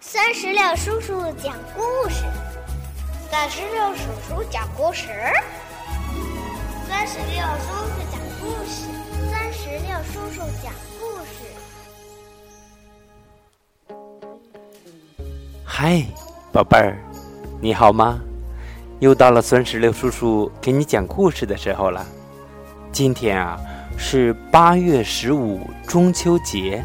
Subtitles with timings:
[0.00, 2.22] 酸石榴叔叔讲故事，
[3.28, 5.08] 三十六叔叔讲故事，
[6.88, 8.86] 三十六叔叔讲故事，
[9.32, 11.42] 三十六叔叔讲故事。
[15.64, 16.04] 嗨，
[16.52, 16.96] 宝贝儿，
[17.60, 18.20] 你好吗？
[19.00, 22.06] 又到了三十六叔叔给你讲故事的时候了。
[22.92, 23.58] 今天啊，
[23.98, 26.84] 是八月十五中秋节。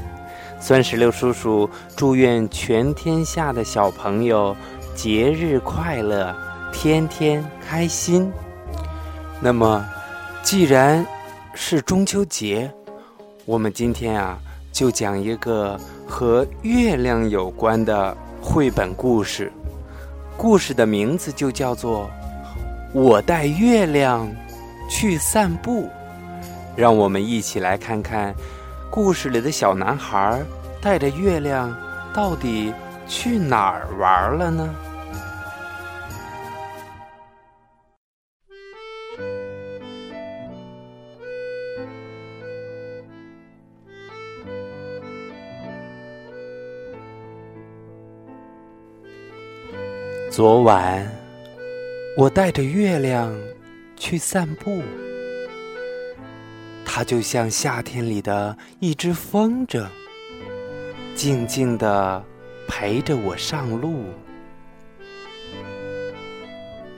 [0.66, 4.55] 酸石榴叔叔祝愿全天下的小朋友
[4.96, 6.33] 节日快乐，
[6.71, 8.32] 天天开心。
[9.41, 9.86] 那么，
[10.41, 11.05] 既然
[11.54, 12.71] 是中秋节，
[13.43, 14.39] 我们今天啊
[14.71, 19.52] 就讲一个和月亮有关的绘本故事。
[20.38, 22.10] 故事的名字就叫做
[22.97, 24.33] 《我带月亮
[24.89, 25.82] 去散步》。
[26.74, 28.33] 让我们一起来看看。
[28.96, 30.39] 故事里的小男孩
[30.79, 31.75] 带着月亮，
[32.14, 32.72] 到底
[33.08, 34.69] 去哪儿玩了呢？
[50.30, 51.03] 昨晚，
[52.16, 53.36] 我带着月亮
[53.95, 54.83] 去散步。
[56.95, 59.83] 它就像夏天里的一只风筝，
[61.16, 62.23] 静静地
[62.67, 64.03] 陪着我上路。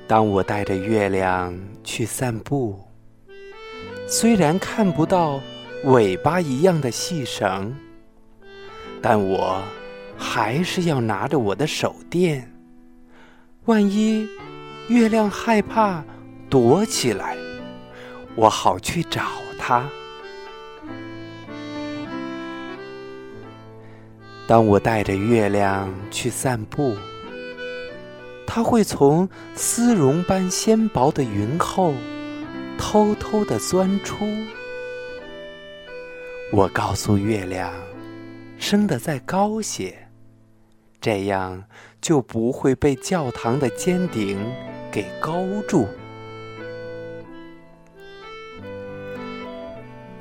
[0.06, 2.78] 当我带着月亮去散步，
[4.06, 5.40] 虽然看不到
[5.86, 7.74] 尾巴一样的细绳，
[9.02, 9.64] 但我
[10.18, 12.54] 还是要拿着我的手电。
[13.64, 14.28] 万一
[14.90, 16.04] 月亮害怕
[16.50, 17.38] 躲起来，
[18.36, 19.45] 我好去找。
[19.58, 19.90] 它。
[24.48, 26.96] 当我带着月亮去散步，
[28.46, 31.94] 它会从丝绒般纤薄的云后
[32.78, 34.26] 偷偷的钻出。
[36.52, 37.74] 我告诉月亮，
[38.60, 40.08] 升得再高些，
[41.02, 41.64] 这样
[42.00, 44.38] 就不会被教堂的尖顶
[44.92, 45.88] 给勾住。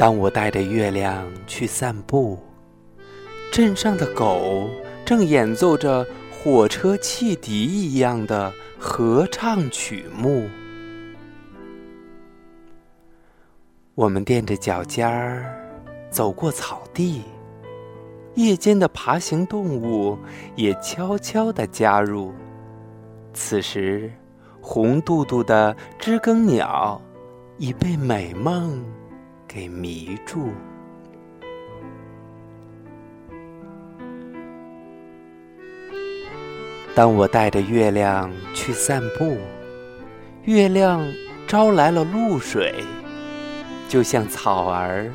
[0.04, 2.38] 当我带着月亮去散步，
[3.50, 4.68] 镇上的狗
[5.02, 10.46] 正演奏着火车汽笛一样的合唱曲目。
[13.94, 15.58] 我们踮着脚尖儿
[16.10, 17.22] 走过草地，
[18.34, 20.18] 夜间的爬行动物
[20.54, 22.30] 也悄悄地加入。
[23.32, 24.12] 此时，
[24.60, 27.00] 红嘟嘟的知更鸟
[27.56, 28.84] 已被美梦。
[29.54, 30.50] 给迷住。
[36.92, 39.38] 当我带着月亮去散步，
[40.42, 41.06] 月亮
[41.46, 42.74] 招来了露水，
[43.88, 45.08] 就像草儿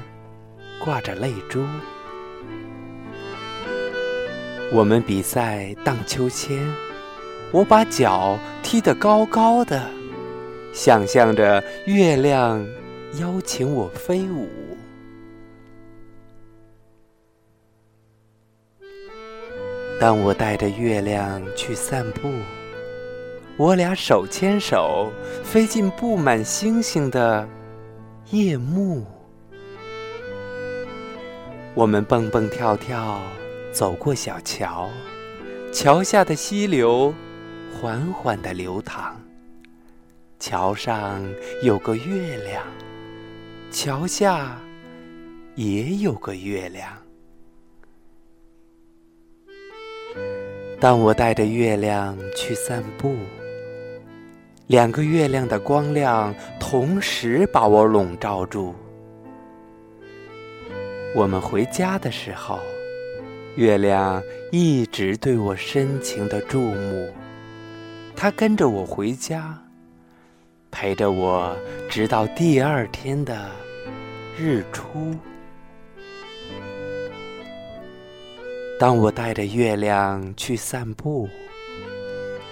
[0.81, 1.65] 挂着泪珠。
[4.71, 6.57] 我们比赛荡秋千，
[7.51, 9.81] 我把脚踢得高高的，
[10.71, 12.65] 想象着月亮。
[13.17, 14.47] 邀请我飞舞。
[19.99, 22.31] 当我带着月亮去散步，
[23.57, 25.11] 我俩手牵手
[25.43, 27.47] 飞进布满星星的
[28.29, 29.05] 夜幕。
[31.73, 33.19] 我们蹦蹦跳跳
[33.73, 34.89] 走过小桥，
[35.73, 37.13] 桥下的溪流
[37.73, 39.13] 缓缓地流淌，
[40.39, 41.21] 桥上
[41.61, 42.63] 有个月亮。
[43.71, 44.59] 桥下
[45.53, 46.91] 也有个月亮。
[50.79, 53.15] 当我带着月亮去散步，
[54.65, 58.73] 两个月亮的光亮同时把我笼罩住。
[61.15, 62.59] 我们回家的时候，
[63.55, 64.21] 月亮
[64.51, 67.07] 一直对我深情的注目，
[68.15, 69.61] 它跟着我回家。
[70.71, 71.55] 陪着我
[71.89, 73.49] 直到第二天的
[74.37, 75.15] 日出。
[78.79, 81.27] 当我带着月亮去散步，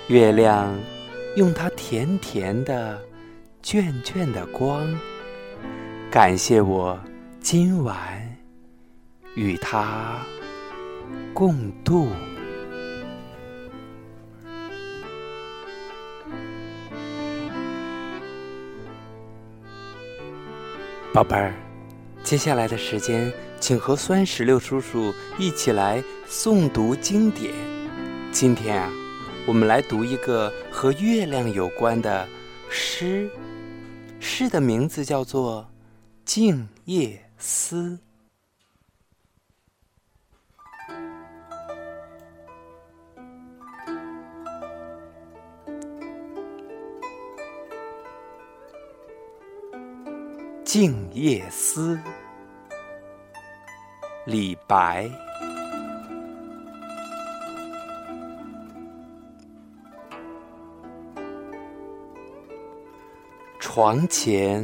[0.07, 0.77] 月亮
[1.37, 2.99] 用它甜甜的、
[3.63, 4.85] 倦倦的光，
[6.11, 6.99] 感谢我
[7.39, 7.95] 今晚
[9.35, 10.19] 与它
[11.33, 12.09] 共度。
[21.17, 21.51] 宝贝儿，
[22.23, 27.51] 接下来的时间，请和酸石榴叔叔一起来诵读经典，
[28.31, 28.91] 今天啊，
[29.47, 32.29] 我们来读一个和月亮有关的
[32.69, 33.27] 诗，
[34.19, 35.63] 诗的名字叫做
[36.23, 37.77] 《静夜思》。
[50.79, 51.95] 《静夜思》
[54.27, 55.09] 李白。
[63.59, 64.63] 床前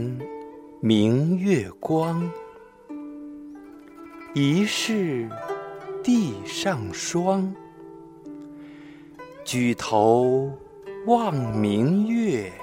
[0.82, 2.32] 明月光，
[4.36, 5.28] 疑是
[6.04, 7.52] 地上霜。
[9.44, 10.56] 举头
[11.08, 12.54] 望明月，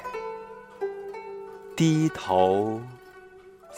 [1.74, 2.80] 低头。